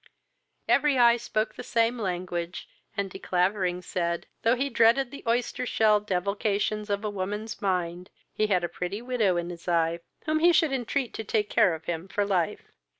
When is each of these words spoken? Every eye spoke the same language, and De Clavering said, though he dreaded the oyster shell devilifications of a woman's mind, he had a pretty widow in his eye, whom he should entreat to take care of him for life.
Every 0.67 0.97
eye 0.97 1.17
spoke 1.17 1.53
the 1.53 1.61
same 1.63 1.99
language, 1.99 2.67
and 2.97 3.11
De 3.11 3.19
Clavering 3.19 3.83
said, 3.83 4.25
though 4.41 4.55
he 4.55 4.67
dreaded 4.67 5.11
the 5.11 5.23
oyster 5.27 5.63
shell 5.67 6.01
devilifications 6.01 6.89
of 6.89 7.05
a 7.05 7.09
woman's 7.11 7.61
mind, 7.61 8.09
he 8.33 8.47
had 8.47 8.63
a 8.63 8.67
pretty 8.67 9.03
widow 9.03 9.37
in 9.37 9.51
his 9.51 9.67
eye, 9.67 9.99
whom 10.25 10.39
he 10.39 10.53
should 10.53 10.73
entreat 10.73 11.13
to 11.13 11.23
take 11.23 11.51
care 11.51 11.75
of 11.75 11.85
him 11.85 12.07
for 12.07 12.25
life. 12.25 12.71